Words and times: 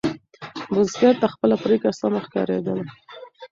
بزګر 0.73 1.15
ته 1.21 1.27
خپله 1.33 1.55
پرېکړه 1.63 1.93
سمه 1.99 2.19
ښکارېدله. 2.25 2.83